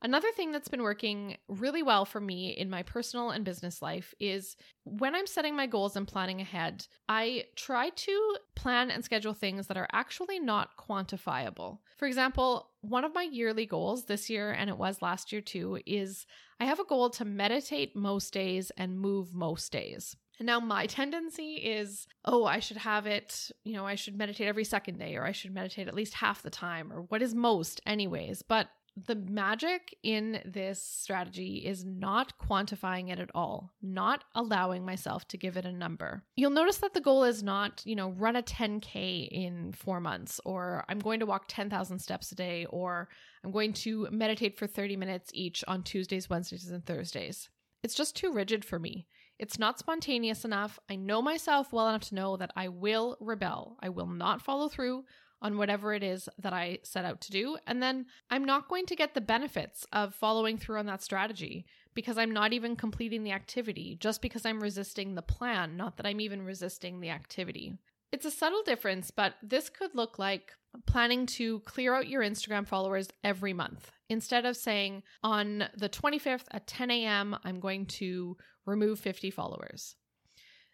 Another 0.00 0.30
thing 0.30 0.52
that's 0.52 0.68
been 0.68 0.82
working 0.82 1.36
really 1.48 1.82
well 1.82 2.04
for 2.04 2.20
me 2.20 2.50
in 2.50 2.70
my 2.70 2.84
personal 2.84 3.30
and 3.30 3.44
business 3.44 3.82
life 3.82 4.14
is 4.20 4.56
when 4.84 5.14
I'm 5.14 5.26
setting 5.26 5.56
my 5.56 5.66
goals 5.66 5.96
and 5.96 6.06
planning 6.06 6.40
ahead, 6.40 6.86
I 7.08 7.46
try 7.56 7.90
to 7.90 8.36
plan 8.54 8.92
and 8.92 9.04
schedule 9.04 9.34
things 9.34 9.66
that 9.66 9.76
are 9.76 9.88
actually 9.92 10.38
not 10.38 10.76
quantifiable. 10.76 11.78
For 11.96 12.06
example, 12.06 12.70
one 12.80 13.04
of 13.04 13.14
my 13.14 13.24
yearly 13.24 13.66
goals 13.66 14.04
this 14.04 14.30
year, 14.30 14.52
and 14.52 14.70
it 14.70 14.78
was 14.78 15.02
last 15.02 15.32
year 15.32 15.40
too, 15.40 15.80
is 15.84 16.26
I 16.60 16.64
have 16.64 16.78
a 16.78 16.84
goal 16.84 17.10
to 17.10 17.24
meditate 17.24 17.96
most 17.96 18.32
days 18.32 18.70
and 18.76 19.00
move 19.00 19.34
most 19.34 19.72
days. 19.72 20.16
And 20.38 20.46
now 20.46 20.60
my 20.60 20.86
tendency 20.86 21.54
is, 21.54 22.06
oh, 22.24 22.44
I 22.44 22.60
should 22.60 22.76
have 22.76 23.06
it, 23.06 23.50
you 23.64 23.72
know, 23.74 23.84
I 23.84 23.96
should 23.96 24.16
meditate 24.16 24.46
every 24.46 24.64
second 24.64 24.98
day, 24.98 25.16
or 25.16 25.24
I 25.24 25.32
should 25.32 25.52
meditate 25.52 25.88
at 25.88 25.94
least 25.94 26.14
half 26.14 26.42
the 26.42 26.50
time, 26.50 26.92
or 26.92 27.02
what 27.02 27.20
is 27.20 27.34
most, 27.34 27.80
anyways. 27.84 28.42
But 28.42 28.68
the 29.06 29.14
magic 29.14 29.94
in 30.02 30.40
this 30.44 30.82
strategy 30.82 31.58
is 31.66 31.84
not 31.84 32.32
quantifying 32.38 33.10
it 33.10 33.18
at 33.18 33.30
all, 33.34 33.72
not 33.82 34.24
allowing 34.34 34.84
myself 34.84 35.26
to 35.28 35.36
give 35.36 35.56
it 35.56 35.64
a 35.64 35.72
number. 35.72 36.24
You'll 36.36 36.50
notice 36.50 36.78
that 36.78 36.94
the 36.94 37.00
goal 37.00 37.24
is 37.24 37.42
not, 37.42 37.82
you 37.84 37.94
know, 37.94 38.10
run 38.10 38.36
a 38.36 38.42
10K 38.42 39.28
in 39.30 39.72
four 39.72 40.00
months, 40.00 40.40
or 40.44 40.84
I'm 40.88 40.98
going 40.98 41.20
to 41.20 41.26
walk 41.26 41.44
10,000 41.48 41.98
steps 41.98 42.32
a 42.32 42.34
day, 42.34 42.66
or 42.70 43.08
I'm 43.44 43.52
going 43.52 43.72
to 43.74 44.08
meditate 44.10 44.56
for 44.56 44.66
30 44.66 44.96
minutes 44.96 45.30
each 45.34 45.64
on 45.68 45.82
Tuesdays, 45.82 46.28
Wednesdays, 46.28 46.68
and 46.70 46.84
Thursdays. 46.84 47.50
It's 47.82 47.94
just 47.94 48.16
too 48.16 48.32
rigid 48.32 48.64
for 48.64 48.78
me. 48.78 49.06
It's 49.38 49.58
not 49.58 49.78
spontaneous 49.78 50.44
enough. 50.44 50.80
I 50.90 50.96
know 50.96 51.22
myself 51.22 51.72
well 51.72 51.88
enough 51.88 52.08
to 52.08 52.14
know 52.16 52.36
that 52.36 52.50
I 52.56 52.68
will 52.68 53.16
rebel. 53.20 53.76
I 53.80 53.88
will 53.88 54.08
not 54.08 54.42
follow 54.42 54.68
through 54.68 55.04
on 55.40 55.56
whatever 55.56 55.94
it 55.94 56.02
is 56.02 56.28
that 56.38 56.52
I 56.52 56.78
set 56.82 57.04
out 57.04 57.20
to 57.22 57.30
do. 57.30 57.56
And 57.66 57.82
then 57.82 58.06
I'm 58.30 58.44
not 58.44 58.68
going 58.68 58.86
to 58.86 58.96
get 58.96 59.14
the 59.14 59.20
benefits 59.20 59.86
of 59.92 60.14
following 60.14 60.58
through 60.58 60.78
on 60.78 60.86
that 60.86 61.02
strategy 61.02 61.66
because 61.94 62.18
I'm 62.18 62.32
not 62.32 62.52
even 62.52 62.76
completing 62.76 63.24
the 63.24 63.32
activity, 63.32 63.96
just 64.00 64.22
because 64.22 64.44
I'm 64.44 64.60
resisting 64.60 65.14
the 65.14 65.22
plan, 65.22 65.76
not 65.76 65.96
that 65.96 66.06
I'm 66.06 66.20
even 66.20 66.42
resisting 66.42 67.00
the 67.00 67.10
activity. 67.10 67.74
It's 68.10 68.24
a 68.24 68.30
subtle 68.30 68.62
difference, 68.62 69.10
but 69.10 69.34
this 69.42 69.68
could 69.68 69.94
look 69.94 70.18
like 70.18 70.52
planning 70.86 71.26
to 71.26 71.60
clear 71.60 71.94
out 71.94 72.08
your 72.08 72.22
Instagram 72.22 72.66
followers 72.66 73.08
every 73.22 73.52
month. 73.52 73.90
Instead 74.08 74.46
of 74.46 74.56
saying 74.56 75.02
on 75.22 75.68
the 75.76 75.88
25th 75.88 76.44
at 76.50 76.66
10 76.66 76.90
a.m., 76.90 77.36
I'm 77.44 77.60
going 77.60 77.86
to 77.86 78.36
remove 78.64 79.00
50 79.00 79.30
followers. 79.30 79.96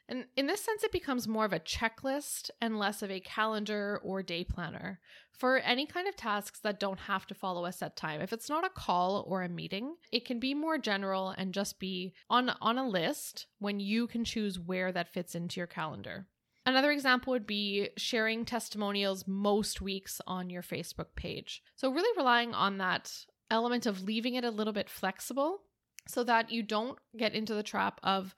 And 0.09 0.27
in 0.37 0.47
this 0.47 0.61
sense, 0.61 0.85
it 0.85 0.93
becomes 0.93 1.27
more 1.27 1.45
of 1.45 1.53
a 1.53 1.61
checklist 1.61 2.51
and 2.61 2.79
less 2.79 3.03
of 3.03 3.11
a 3.11 3.21
calendar 3.21 4.01
or 4.03 4.23
day 4.23 4.45
planner 4.45 5.01
for 5.31 5.59
any 5.59 5.87
kind 5.87 6.07
of 6.07 6.15
tasks 6.15 6.61
that 6.61 6.79
don't 6.79 7.01
have 7.01 7.27
to 7.27 7.35
follow 7.35 7.65
a 7.65 7.73
set 7.73 7.97
time. 7.97 8.21
If 8.21 8.33
it's 8.33 8.49
not 8.49 8.67
a 8.67 8.71
call 8.71 9.25
or 9.27 9.43
a 9.43 9.49
meeting, 9.49 9.97
it 10.13 10.25
can 10.25 10.39
be 10.39 10.55
more 10.55 10.79
general 10.79 11.31
and 11.31 11.55
just 11.55 11.81
be 11.81 12.13
on, 12.29 12.51
on 12.61 12.79
a 12.79 12.87
list 12.87 13.47
when 13.59 13.81
you 13.81 14.07
can 14.07 14.25
choose 14.25 14.59
where 14.59 14.93
that 14.93 15.13
fits 15.13 15.35
into 15.35 15.59
your 15.59 15.67
calendar. 15.67 16.27
Another 16.67 16.91
example 16.91 17.33
would 17.33 17.47
be 17.47 17.91
sharing 17.97 18.45
testimonials 18.45 19.27
most 19.27 19.81
weeks 19.81 20.21
on 20.27 20.49
your 20.49 20.63
Facebook 20.63 21.15
page. 21.15 21.63
So, 21.77 21.91
really 21.91 22.17
relying 22.17 22.55
on 22.55 22.79
that 22.79 23.13
element 23.51 23.85
of 23.85 24.03
leaving 24.03 24.35
it 24.35 24.45
a 24.45 24.51
little 24.51 24.73
bit 24.73 24.89
flexible 24.89 25.61
so 26.09 26.25
that 26.25 26.51
you 26.51 26.63
don't 26.63 26.99
get 27.17 27.35
into 27.35 27.55
the 27.55 27.63
trap 27.63 28.01
of 28.03 28.35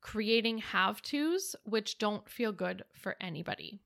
creating 0.00 0.58
have 0.58 1.02
tos, 1.02 1.56
which 1.64 1.98
don't 1.98 2.28
feel 2.28 2.52
good 2.52 2.84
for 2.92 3.16
anybody. 3.20 3.80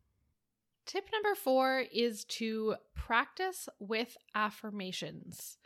Tip 0.87 1.09
number 1.13 1.35
four 1.35 1.85
is 1.93 2.25
to 2.25 2.77
practice 2.95 3.69
with 3.79 4.17
affirmations. 4.35 5.57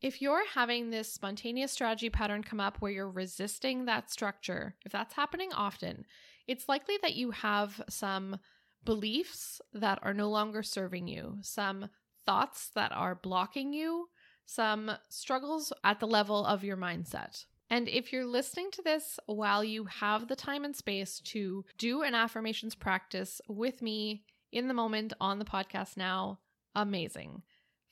If 0.00 0.20
you're 0.20 0.46
having 0.52 0.90
this 0.90 1.12
spontaneous 1.12 1.72
strategy 1.72 2.10
pattern 2.10 2.42
come 2.42 2.60
up 2.60 2.78
where 2.78 2.90
you're 2.90 3.08
resisting 3.08 3.84
that 3.84 4.10
structure, 4.10 4.74
if 4.84 4.92
that's 4.92 5.14
happening 5.14 5.52
often, 5.52 6.04
it's 6.46 6.68
likely 6.68 6.98
that 7.02 7.14
you 7.14 7.30
have 7.30 7.80
some 7.88 8.38
beliefs 8.84 9.62
that 9.72 9.98
are 10.02 10.12
no 10.12 10.28
longer 10.28 10.62
serving 10.62 11.08
you, 11.08 11.38
some 11.40 11.88
thoughts 12.26 12.68
that 12.74 12.92
are 12.92 13.14
blocking 13.14 13.72
you, 13.72 14.08
some 14.44 14.90
struggles 15.08 15.72
at 15.82 16.00
the 16.00 16.06
level 16.06 16.44
of 16.44 16.64
your 16.64 16.76
mindset. 16.76 17.46
And 17.70 17.88
if 17.88 18.12
you're 18.12 18.26
listening 18.26 18.70
to 18.72 18.82
this 18.82 19.18
while 19.26 19.64
you 19.64 19.84
have 19.84 20.28
the 20.28 20.36
time 20.36 20.64
and 20.64 20.76
space 20.76 21.20
to 21.20 21.64
do 21.78 22.02
an 22.02 22.14
affirmations 22.14 22.74
practice 22.74 23.40
with 23.48 23.82
me 23.82 24.24
in 24.52 24.68
the 24.68 24.74
moment 24.74 25.12
on 25.20 25.38
the 25.38 25.44
podcast 25.44 25.96
now, 25.96 26.40
amazing. 26.74 27.42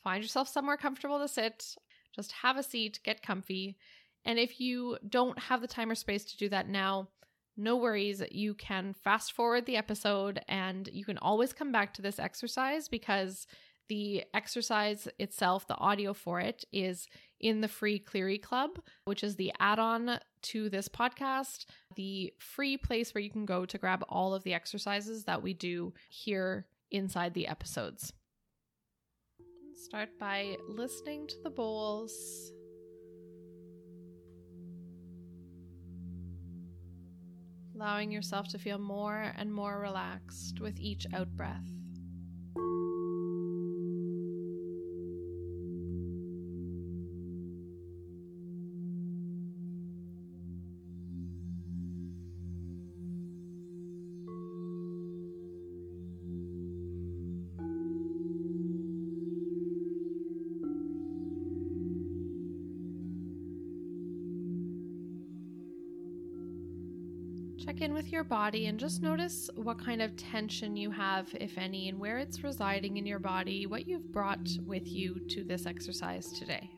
Find 0.02 0.22
yourself 0.22 0.48
somewhere 0.48 0.76
comfortable 0.76 1.18
to 1.18 1.28
sit, 1.28 1.76
just 2.14 2.32
have 2.32 2.56
a 2.56 2.62
seat, 2.62 3.00
get 3.04 3.22
comfy. 3.22 3.76
And 4.24 4.38
if 4.38 4.60
you 4.60 4.98
don't 5.08 5.38
have 5.38 5.60
the 5.60 5.66
time 5.66 5.90
or 5.90 5.94
space 5.94 6.24
to 6.26 6.36
do 6.36 6.48
that 6.50 6.68
now, 6.68 7.08
no 7.56 7.76
worries. 7.76 8.22
You 8.30 8.54
can 8.54 8.94
fast 8.94 9.32
forward 9.32 9.66
the 9.66 9.76
episode 9.76 10.40
and 10.48 10.88
you 10.92 11.04
can 11.04 11.18
always 11.18 11.52
come 11.52 11.72
back 11.72 11.94
to 11.94 12.02
this 12.02 12.18
exercise 12.18 12.88
because 12.88 13.46
the 13.88 14.24
exercise 14.34 15.08
itself, 15.18 15.66
the 15.66 15.76
audio 15.76 16.14
for 16.14 16.40
it, 16.40 16.64
is 16.72 17.06
in 17.40 17.60
the 17.60 17.68
free 17.68 17.98
Cleary 17.98 18.38
Club, 18.38 18.78
which 19.04 19.24
is 19.24 19.36
the 19.36 19.52
add 19.58 19.78
on 19.78 20.18
to 20.42 20.68
this 20.68 20.88
podcast, 20.88 21.66
the 21.96 22.32
free 22.38 22.76
place 22.76 23.14
where 23.14 23.22
you 23.22 23.30
can 23.30 23.44
go 23.44 23.66
to 23.66 23.78
grab 23.78 24.04
all 24.08 24.34
of 24.34 24.44
the 24.44 24.54
exercises 24.54 25.24
that 25.24 25.42
we 25.42 25.52
do 25.52 25.92
here 26.08 26.66
inside 26.90 27.34
the 27.34 27.48
episodes. 27.48 28.12
Start 29.74 30.10
by 30.18 30.56
listening 30.68 31.26
to 31.26 31.34
the 31.42 31.50
bowls. 31.50 32.52
Allowing 37.74 38.12
yourself 38.12 38.48
to 38.48 38.58
feel 38.58 38.78
more 38.78 39.32
and 39.36 39.52
more 39.52 39.80
relaxed 39.80 40.60
with 40.60 40.78
each 40.78 41.06
out 41.12 41.28
breath. 41.30 41.66
Your 68.12 68.24
body 68.24 68.66
and 68.66 68.78
just 68.78 69.02
notice 69.02 69.48
what 69.56 69.78
kind 69.78 70.02
of 70.02 70.14
tension 70.16 70.76
you 70.76 70.90
have, 70.90 71.28
if 71.40 71.56
any, 71.56 71.88
and 71.88 71.98
where 71.98 72.18
it's 72.18 72.44
residing 72.44 72.98
in 72.98 73.06
your 73.06 73.18
body, 73.18 73.66
what 73.66 73.88
you've 73.88 74.12
brought 74.12 74.48
with 74.66 74.86
you 74.86 75.18
to 75.30 75.42
this 75.42 75.66
exercise 75.66 76.30
today. 76.32 76.70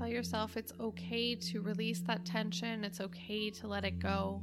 Tell 0.00 0.08
yourself 0.08 0.56
it's 0.56 0.72
okay 0.80 1.34
to 1.34 1.60
release 1.60 2.00
that 2.06 2.24
tension, 2.24 2.84
it's 2.84 3.02
okay 3.02 3.50
to 3.50 3.66
let 3.66 3.84
it 3.84 3.98
go. 3.98 4.40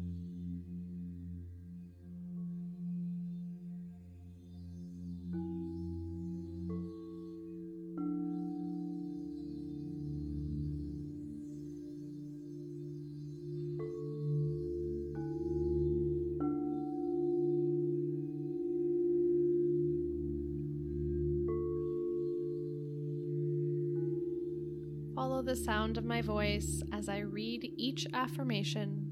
Follow 25.18 25.42
the 25.42 25.56
sound 25.56 25.98
of 25.98 26.06
my 26.06 26.22
voice 26.22 26.84
as 26.94 27.10
I 27.10 27.22
read 27.22 27.68
each 27.76 28.06
affirmation. 28.14 29.12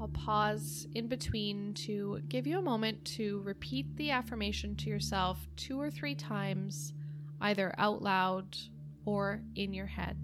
I'll 0.00 0.08
pause 0.08 0.86
in 0.94 1.08
between 1.08 1.74
to 1.74 2.22
give 2.28 2.46
you 2.46 2.58
a 2.58 2.62
moment 2.62 3.04
to 3.16 3.42
repeat 3.44 3.94
the 3.96 4.12
affirmation 4.12 4.76
to 4.76 4.88
yourself 4.88 5.46
two 5.56 5.78
or 5.78 5.90
three 5.90 6.14
times, 6.14 6.94
either 7.42 7.74
out 7.76 8.00
loud 8.00 8.56
or 9.04 9.42
in 9.56 9.74
your 9.74 9.88
head. 9.88 10.16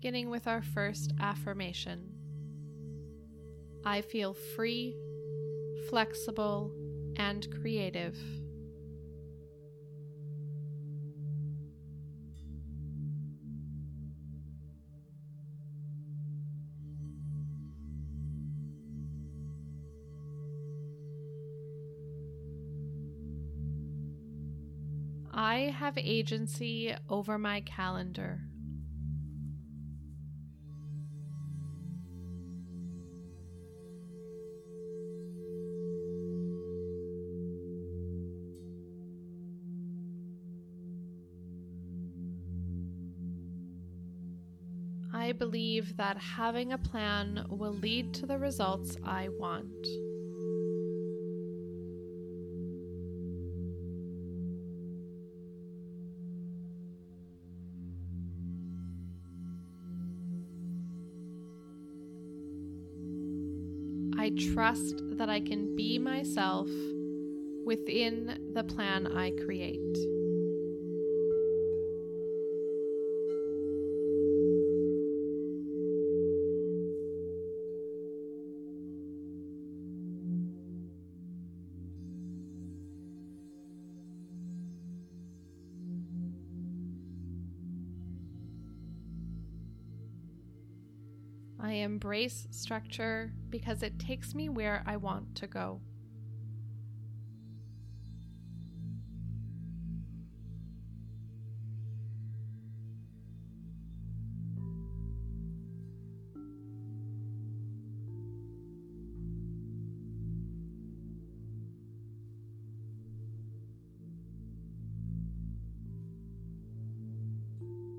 Beginning 0.00 0.30
with 0.30 0.46
our 0.46 0.62
first 0.62 1.12
affirmation. 1.20 2.00
I 3.84 4.00
feel 4.00 4.32
free, 4.32 4.96
flexible, 5.90 6.72
and 7.18 7.46
creative. 7.60 8.16
I 25.30 25.74
have 25.78 25.98
agency 25.98 26.94
over 27.10 27.36
my 27.36 27.60
calendar. 27.60 28.40
Believe 45.80 45.96
that 45.96 46.16
having 46.16 46.72
a 46.72 46.78
plan 46.78 47.46
will 47.48 47.72
lead 47.72 48.12
to 48.14 48.26
the 48.26 48.38
results 48.38 48.96
I 49.04 49.28
want. 49.38 49.66
I 64.18 64.32
trust 64.52 65.02
that 65.16 65.30
I 65.30 65.40
can 65.40 65.74
be 65.76 65.98
myself 65.98 66.68
within 67.64 68.52
the 68.54 68.64
plan 68.64 69.06
I 69.16 69.32
create. 69.44 70.19
Structure 92.28 93.32
because 93.48 93.82
it 93.82 93.98
takes 93.98 94.34
me 94.34 94.48
where 94.48 94.82
I 94.86 94.96
want 94.96 95.34
to 95.36 95.46
go. 95.46 95.80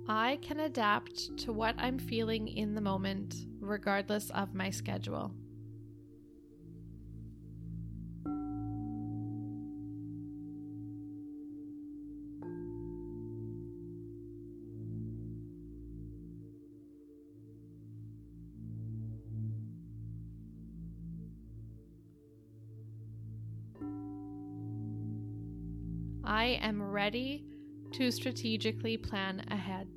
I 0.07 0.39
can 0.41 0.59
adapt 0.59 1.37
to 1.37 1.53
what 1.53 1.75
I'm 1.77 1.97
feeling 1.97 2.49
in 2.49 2.75
the 2.75 2.81
moment, 2.81 3.33
regardless 3.71 4.29
of 4.31 4.53
my 4.53 4.69
schedule. 4.69 5.31
I 26.23 26.59
am 26.61 26.81
ready 26.81 27.45
to 27.93 28.11
strategically 28.11 28.97
plan 28.97 29.45
ahead. 29.49 29.87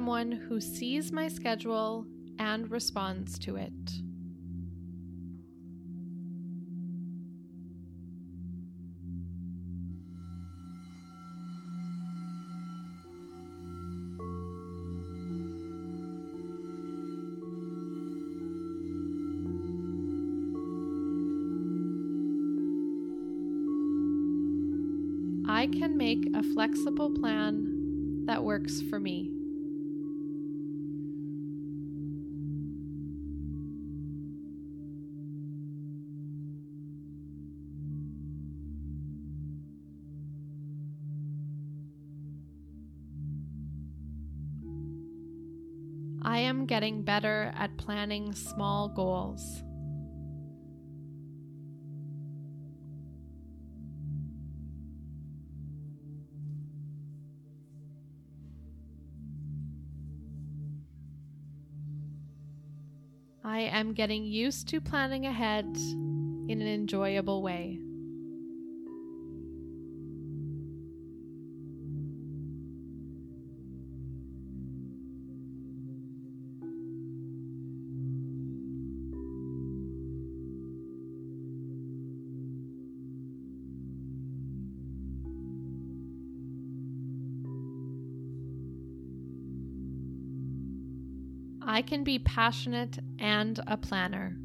Someone 0.00 0.32
who 0.32 0.58
sees 0.62 1.12
my 1.12 1.28
schedule 1.28 2.06
and 2.38 2.70
responds 2.70 3.38
to 3.38 3.56
it. 3.56 3.70
I 25.46 25.66
can 25.66 25.98
make 25.98 26.26
a 26.34 26.42
flexible 26.42 27.10
plan 27.10 28.24
that 28.24 28.42
works 28.42 28.80
for 28.80 28.98
me. 28.98 29.39
Getting 46.80 47.02
better 47.02 47.52
at 47.58 47.76
planning 47.76 48.32
small 48.32 48.88
goals. 48.88 49.62
I 63.44 63.60
am 63.60 63.92
getting 63.92 64.24
used 64.24 64.66
to 64.68 64.80
planning 64.80 65.26
ahead 65.26 65.66
in 65.66 66.62
an 66.62 66.66
enjoyable 66.66 67.42
way. 67.42 67.78
can 91.90 92.04
be 92.04 92.20
passionate 92.20 93.00
and 93.18 93.58
a 93.66 93.76
planner. 93.76 94.36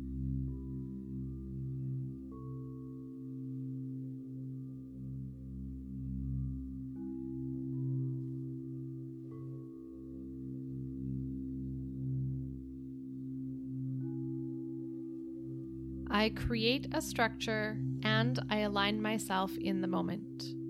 I 16.09 16.29
create 16.29 16.87
a 16.93 16.99
structure 16.99 17.77
and 18.01 18.39
I 18.49 18.61
align 18.61 18.99
myself 18.99 19.55
in 19.55 19.81
the 19.81 19.87
moment. 19.87 20.64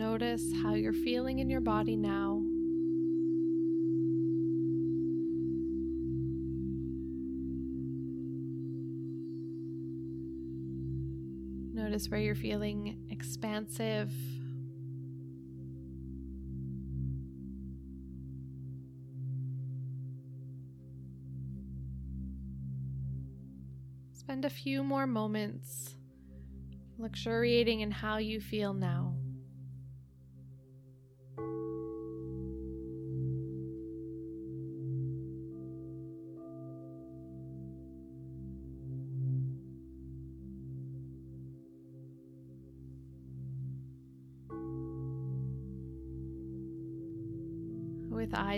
Notice 0.00 0.50
how 0.62 0.72
you're 0.72 0.94
feeling 0.94 1.40
in 1.40 1.50
your 1.50 1.60
body 1.60 1.94
now. 1.94 2.42
Notice 11.74 12.08
where 12.08 12.18
you're 12.18 12.34
feeling 12.34 13.06
expansive. 13.10 14.10
Spend 24.12 24.46
a 24.46 24.50
few 24.50 24.82
more 24.82 25.06
moments 25.06 25.94
luxuriating 26.96 27.80
in 27.80 27.90
how 27.90 28.16
you 28.16 28.40
feel 28.40 28.72
now. 28.72 29.09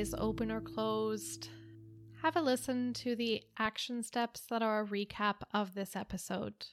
Eyes 0.02 0.14
open 0.18 0.50
or 0.50 0.60
closed, 0.60 1.48
have 2.22 2.34
a 2.34 2.42
listen 2.42 2.92
to 2.92 3.14
the 3.14 3.40
action 3.56 4.02
steps 4.02 4.40
that 4.50 4.60
are 4.60 4.80
a 4.80 4.86
recap 4.86 5.36
of 5.54 5.74
this 5.74 5.94
episode. 5.94 6.66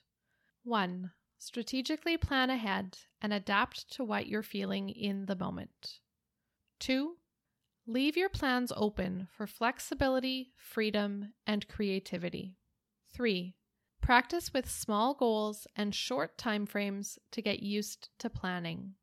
1. 0.63 1.11
Strategically 1.37 2.17
plan 2.17 2.49
ahead 2.49 2.97
and 3.21 3.31
adapt 3.31 3.91
to 3.93 4.03
what 4.03 4.25
you're 4.25 4.41
feeling 4.41 4.89
in 4.89 5.27
the 5.27 5.35
moment. 5.35 5.99
2. 6.79 7.17
Leave 7.85 8.17
your 8.17 8.29
plans 8.29 8.73
open 8.75 9.27
for 9.37 9.45
flexibility, 9.45 10.51
freedom, 10.55 11.33
and 11.45 11.67
creativity. 11.67 12.57
3. 13.13 13.53
Practice 14.01 14.51
with 14.55 14.67
small 14.67 15.13
goals 15.13 15.67
and 15.75 15.93
short 15.93 16.35
timeframes 16.35 17.19
to 17.31 17.43
get 17.43 17.61
used 17.61 18.09
to 18.17 18.27
planning. 18.27 18.95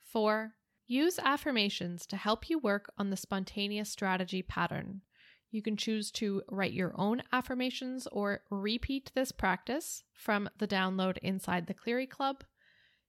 4. 0.00 0.54
Use 0.90 1.18
affirmations 1.22 2.06
to 2.06 2.16
help 2.16 2.48
you 2.48 2.58
work 2.58 2.90
on 2.96 3.10
the 3.10 3.16
spontaneous 3.16 3.90
strategy 3.90 4.40
pattern. 4.40 5.02
You 5.50 5.60
can 5.60 5.76
choose 5.76 6.10
to 6.12 6.40
write 6.48 6.72
your 6.72 6.98
own 6.98 7.22
affirmations 7.30 8.08
or 8.10 8.40
repeat 8.50 9.12
this 9.14 9.30
practice 9.30 10.02
from 10.14 10.48
the 10.56 10.66
download 10.66 11.18
inside 11.18 11.66
the 11.66 11.74
Cleary 11.74 12.06
Club. 12.06 12.42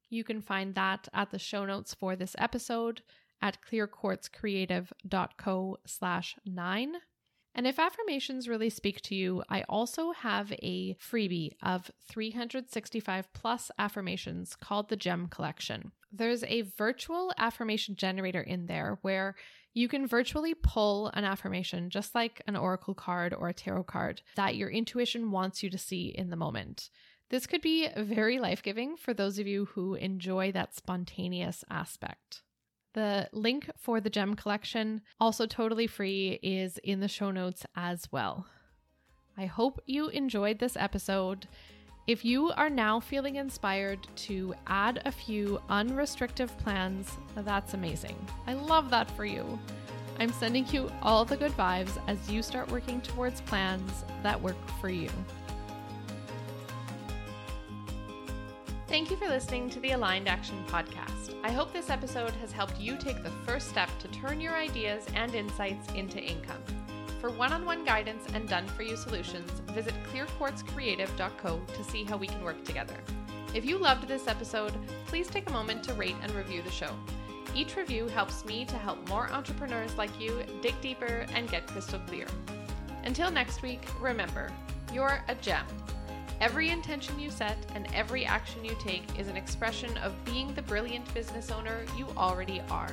You 0.09 0.25
can 0.25 0.41
find 0.41 0.75
that 0.75 1.07
at 1.13 1.31
the 1.31 1.39
show 1.39 1.65
notes 1.65 1.93
for 1.93 2.17
this 2.17 2.35
episode 2.37 3.01
at 3.41 3.59
clearquartzcreative.co 3.71 5.77
slash 5.85 6.35
nine. 6.45 6.95
And 7.55 7.65
if 7.65 7.79
affirmations 7.79 8.49
really 8.49 8.69
speak 8.69 8.99
to 9.03 9.15
you, 9.15 9.41
I 9.49 9.63
also 9.69 10.11
have 10.11 10.51
a 10.51 10.95
freebie 10.95 11.53
of 11.63 11.89
365 12.09 13.33
plus 13.33 13.71
affirmations 13.79 14.57
called 14.57 14.89
the 14.89 14.97
Gem 14.97 15.27
Collection. 15.27 15.93
There's 16.11 16.43
a 16.43 16.61
virtual 16.77 17.33
affirmation 17.37 17.95
generator 17.95 18.41
in 18.41 18.65
there 18.65 18.97
where 19.01 19.35
you 19.73 19.87
can 19.87 20.07
virtually 20.07 20.55
pull 20.55 21.07
an 21.13 21.23
affirmation, 21.23 21.89
just 21.89 22.15
like 22.15 22.41
an 22.47 22.55
oracle 22.55 22.95
card 22.95 23.33
or 23.33 23.49
a 23.49 23.53
tarot 23.53 23.83
card, 23.83 24.21
that 24.35 24.55
your 24.55 24.69
intuition 24.69 25.31
wants 25.31 25.61
you 25.61 25.69
to 25.69 25.77
see 25.77 26.07
in 26.07 26.29
the 26.29 26.35
moment. 26.35 26.89
This 27.29 27.45
could 27.45 27.61
be 27.61 27.87
very 27.95 28.39
life 28.39 28.63
giving 28.63 28.97
for 28.97 29.13
those 29.13 29.37
of 29.37 29.45
you 29.45 29.65
who 29.65 29.93
enjoy 29.93 30.51
that 30.51 30.75
spontaneous 30.75 31.63
aspect. 31.69 32.41
The 32.93 33.29
link 33.31 33.69
for 33.77 34.01
the 34.01 34.09
gem 34.09 34.35
collection, 34.35 35.01
also 35.19 35.45
totally 35.45 35.85
free, 35.85 36.39
is 36.41 36.79
in 36.79 37.01
the 37.01 37.07
show 37.07 37.29
notes 37.29 37.65
as 37.75 38.11
well. 38.11 38.47
I 39.37 39.45
hope 39.45 39.79
you 39.85 40.09
enjoyed 40.09 40.57
this 40.57 40.75
episode. 40.75 41.47
If 42.09 42.25
you 42.25 42.49
are 42.53 42.71
now 42.71 42.99
feeling 42.99 43.35
inspired 43.35 44.07
to 44.25 44.55
add 44.65 44.99
a 45.05 45.11
few 45.11 45.61
unrestrictive 45.69 46.57
plans, 46.57 47.19
that's 47.35 47.75
amazing. 47.75 48.15
I 48.47 48.53
love 48.53 48.89
that 48.89 49.11
for 49.11 49.25
you. 49.25 49.59
I'm 50.19 50.31
sending 50.31 50.65
you 50.69 50.91
all 51.03 51.23
the 51.23 51.37
good 51.37 51.51
vibes 51.51 52.01
as 52.07 52.17
you 52.27 52.41
start 52.41 52.71
working 52.71 52.99
towards 53.01 53.41
plans 53.41 54.05
that 54.23 54.41
work 54.41 54.57
for 54.81 54.89
you. 54.89 55.11
Thank 58.87 59.11
you 59.11 59.15
for 59.15 59.27
listening 59.27 59.69
to 59.69 59.79
the 59.79 59.91
Aligned 59.91 60.27
Action 60.27 60.57
Podcast. 60.67 61.35
I 61.43 61.51
hope 61.51 61.71
this 61.71 61.91
episode 61.91 62.31
has 62.41 62.51
helped 62.51 62.79
you 62.79 62.97
take 62.97 63.21
the 63.21 63.29
first 63.45 63.69
step 63.69 63.87
to 63.99 64.07
turn 64.07 64.41
your 64.41 64.55
ideas 64.55 65.05
and 65.13 65.35
insights 65.35 65.93
into 65.93 66.19
income. 66.19 66.63
For 67.19 67.29
one 67.29 67.51
on 67.51 67.65
one 67.65 67.84
guidance 67.84 68.25
and 68.34 68.47
done 68.47 68.65
for 68.67 68.84
you 68.84 68.95
solutions, 68.95 69.51
visit 69.71 69.93
clearquartzcreative.co 70.13 71.62
to 71.67 71.84
see 71.84 72.05
how 72.05 72.15
we 72.15 72.27
can 72.27 72.43
work 72.43 72.63
together. 72.63 72.95
If 73.53 73.65
you 73.65 73.77
loved 73.77 74.08
this 74.08 74.27
episode, 74.27 74.73
please 75.05 75.27
take 75.27 75.49
a 75.49 75.53
moment 75.53 75.84
to 75.84 75.93
rate 75.95 76.15
and 76.21 76.32
review 76.34 76.62
the 76.62 76.71
show. 76.71 76.91
Each 77.53 77.75
review 77.75 78.08
helps 78.08 78.45
me 78.45 78.63
to 78.65 78.77
help 78.77 79.10
more 79.10 79.29
entrepreneurs 79.32 79.97
like 79.97 80.17
you 80.19 80.43
dig 80.62 80.79
deeper 80.79 81.25
and 81.34 81.49
get 81.49 81.67
crystal 81.67 81.99
clear. 82.08 82.27
Until 83.03 83.32
next 83.32 83.62
week, 83.63 83.82
remember, 83.99 84.49
you're 84.93 85.21
a 85.27 85.36
gem. 85.36 85.65
Every 86.39 86.69
intention 86.69 87.19
you 87.19 87.32
set 87.32 87.58
and 87.75 87.86
every 87.93 88.23
action 88.23 88.63
you 88.63 88.77
take 88.79 89.03
is 89.19 89.27
an 89.27 89.36
expression 89.36 89.97
of 89.97 90.13
being 90.23 90.53
the 90.53 90.62
brilliant 90.62 91.13
business 91.13 91.51
owner 91.51 91.84
you 91.97 92.08
already 92.15 92.62
are. 92.69 92.91